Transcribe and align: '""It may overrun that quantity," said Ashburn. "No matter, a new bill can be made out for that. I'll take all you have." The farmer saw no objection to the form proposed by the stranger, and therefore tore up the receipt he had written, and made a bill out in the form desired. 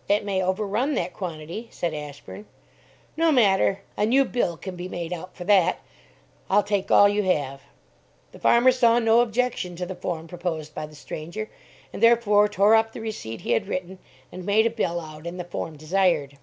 '""It 0.08 0.24
may 0.24 0.42
overrun 0.42 0.94
that 0.94 1.12
quantity," 1.12 1.68
said 1.70 1.92
Ashburn. 1.92 2.46
"No 3.18 3.30
matter, 3.30 3.82
a 3.98 4.06
new 4.06 4.24
bill 4.24 4.56
can 4.56 4.76
be 4.76 4.88
made 4.88 5.12
out 5.12 5.36
for 5.36 5.44
that. 5.44 5.80
I'll 6.48 6.62
take 6.62 6.90
all 6.90 7.06
you 7.06 7.22
have." 7.24 7.60
The 8.32 8.38
farmer 8.38 8.72
saw 8.72 8.98
no 8.98 9.20
objection 9.20 9.76
to 9.76 9.84
the 9.84 9.94
form 9.94 10.26
proposed 10.26 10.74
by 10.74 10.86
the 10.86 10.94
stranger, 10.94 11.50
and 11.92 12.02
therefore 12.02 12.48
tore 12.48 12.74
up 12.74 12.92
the 12.92 13.02
receipt 13.02 13.42
he 13.42 13.50
had 13.52 13.68
written, 13.68 13.98
and 14.32 14.46
made 14.46 14.64
a 14.64 14.70
bill 14.70 14.98
out 15.02 15.26
in 15.26 15.36
the 15.36 15.44
form 15.44 15.76
desired. 15.76 16.38